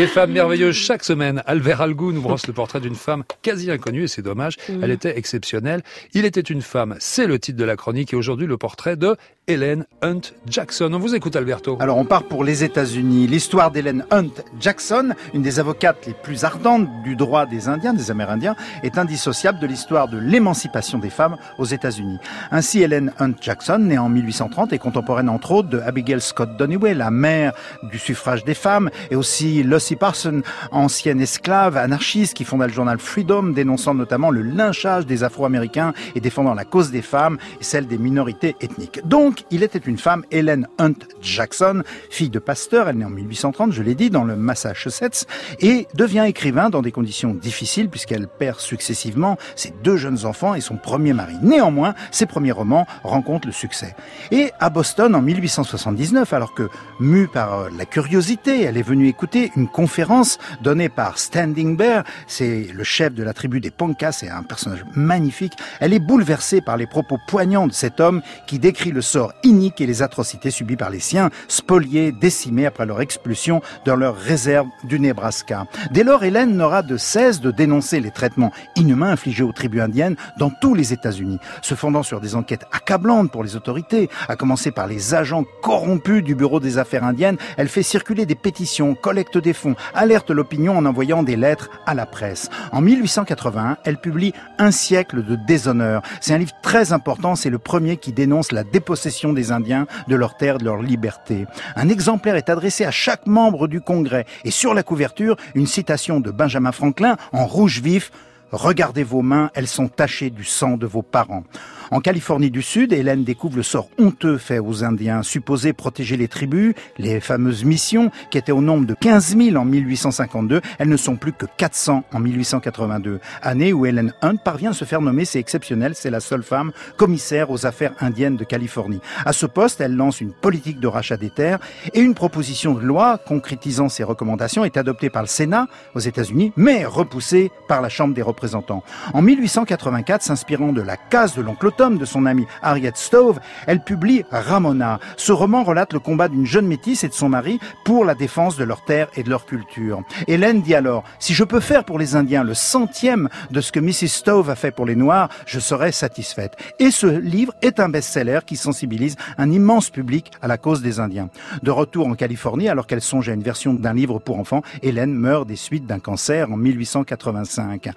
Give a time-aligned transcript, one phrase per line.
[0.00, 1.42] Des femmes merveilleuses chaque semaine.
[1.44, 4.56] Albert Algou nous brosse le portrait d'une femme quasi inconnue et c'est dommage.
[4.70, 4.82] Mm.
[4.82, 5.82] Elle était exceptionnelle.
[6.14, 9.18] Il était une femme, c'est le titre de la chronique et aujourd'hui le portrait de
[9.46, 10.90] Helen Hunt Jackson.
[10.94, 11.76] On vous écoute Alberto.
[11.80, 13.26] Alors on part pour les États-Unis.
[13.26, 18.10] L'histoire d'Helen Hunt Jackson, une des avocates les plus ardentes du droit des Indiens, des
[18.10, 22.18] Amérindiens, est indissociable de l'histoire de l'émancipation des femmes aux États-Unis.
[22.52, 26.94] Ainsi Helen Hunt Jackson, née en 1830, est contemporaine entre autres de Abigail Scott Donnelly,
[26.94, 32.66] la mère du suffrage des femmes, et aussi Lucy Parson, ancienne esclave anarchiste qui fonda
[32.66, 37.38] le journal Freedom, dénonçant notamment le lynchage des Afro-Américains et défendant la cause des femmes
[37.60, 39.00] et celle des minorités ethniques.
[39.04, 43.72] Donc, il était une femme, Helen Hunt Jackson, fille de pasteur, elle naît en 1830,
[43.72, 45.26] je l'ai dit, dans le Massachusetts,
[45.60, 50.60] et devient écrivain dans des conditions difficiles puisqu'elle perd successivement ses deux jeunes enfants et
[50.60, 51.34] son premier mari.
[51.42, 53.94] Néanmoins, ses premiers romans rencontrent le succès.
[54.30, 56.68] Et à Boston, en 1879, alors que,
[56.98, 62.68] mue par la curiosité, elle est venue écouter une conférence donnée par Standing Bear, c'est
[62.70, 66.76] le chef de la tribu des Poncas, c'est un personnage magnifique, elle est bouleversée par
[66.76, 70.76] les propos poignants de cet homme qui décrit le sort inique et les atrocités subies
[70.76, 75.64] par les siens, spoliés, décimés après leur expulsion dans leur réserve du Nebraska.
[75.92, 80.16] Dès lors, Hélène n'aura de cesse de dénoncer les traitements inhumains infligés aux tribus indiennes
[80.38, 84.72] dans tous les États-Unis, se fondant sur des enquêtes accablantes pour les autorités, à commencer
[84.72, 89.38] par les agents corrompus du Bureau des Affaires indiennes, elle fait circuler des pétitions, collecte
[89.38, 89.54] des
[89.94, 92.48] alerte l'opinion en envoyant des lettres à la presse.
[92.72, 96.02] En 1881, elle publie Un siècle de déshonneur.
[96.20, 100.16] C'est un livre très important, c'est le premier qui dénonce la dépossession des Indiens de
[100.16, 101.46] leurs terres, de leur liberté.
[101.76, 106.20] Un exemplaire est adressé à chaque membre du Congrès et sur la couverture, une citation
[106.20, 108.10] de Benjamin Franklin en rouge vif
[108.52, 111.44] Regardez vos mains, elles sont tachées du sang de vos parents.
[111.92, 116.28] En Californie du Sud, Hélène découvre le sort honteux fait aux Indiens, supposés protéger les
[116.28, 120.60] tribus, les fameuses missions, qui étaient au nombre de 15 000 en 1852.
[120.78, 123.18] Elles ne sont plus que 400 en 1882.
[123.42, 126.70] Année où Hélène Hunt parvient à se faire nommer, c'est exceptionnel, c'est la seule femme
[126.96, 129.00] commissaire aux affaires indiennes de Californie.
[129.24, 131.58] À ce poste, elle lance une politique de rachat des terres
[131.92, 136.52] et une proposition de loi concrétisant ses recommandations est adoptée par le Sénat aux États-Unis,
[136.54, 138.84] mais repoussée par la Chambre des représentants.
[139.12, 144.24] En 1884, s'inspirant de la case de l'oncle de son amie Harriet Stove, elle publie
[144.30, 145.00] Ramona.
[145.16, 148.56] Ce roman relate le combat d'une jeune métisse et de son mari pour la défense
[148.58, 150.02] de leur terre et de leur culture.
[150.26, 153.80] Hélène dit alors, si je peux faire pour les Indiens le centième de ce que
[153.80, 154.08] Mrs.
[154.08, 156.54] Stove a fait pour les Noirs, je serai satisfaite.
[156.78, 161.00] Et ce livre est un best-seller qui sensibilise un immense public à la cause des
[161.00, 161.30] Indiens.
[161.62, 165.14] De retour en Californie, alors qu'elle songe à une version d'un livre pour enfants, Hélène
[165.14, 167.88] meurt des suites d'un cancer en 1885.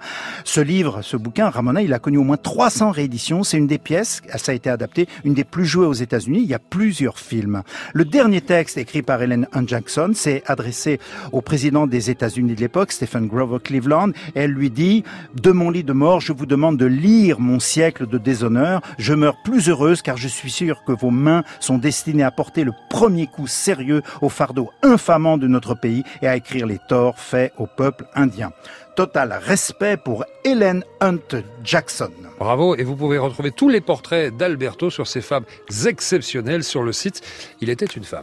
[0.44, 3.42] Ce livre, ce bouquin, Ramona, il a connu au moins 300 rééditions.
[3.42, 6.40] C'est une des pièces, ça a été adapté, une des plus jouées aux États-Unis.
[6.42, 7.62] Il y a plusieurs films.
[7.92, 11.00] Le dernier texte écrit par Helen Hunt Jackson s'est adressé
[11.32, 14.10] au président des États-Unis de l'époque, Stephen Grover Cleveland.
[14.34, 15.04] Elle lui dit
[15.34, 18.80] De mon lit de mort, je vous demande de lire mon siècle de déshonneur.
[18.98, 22.64] Je meurs plus heureuse car je suis sûre que vos mains sont destinées à porter
[22.64, 27.18] le premier coup sérieux au fardeau infamant de notre pays et à écrire les torts
[27.18, 28.52] faits au peuple indien.
[28.96, 32.12] Total respect pour Helen Hunt Jackson.
[32.38, 35.44] Bravo, et vous pouvez retrouver tous les portraits d'Alberto sur ces femmes
[35.86, 37.22] exceptionnelles sur le site
[37.60, 38.22] Il était une femme.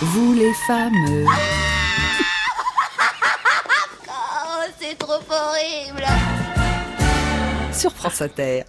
[0.00, 0.92] Vous les femmes.
[4.06, 6.04] Oh, c'est trop horrible.
[7.72, 8.64] Sur France Inter.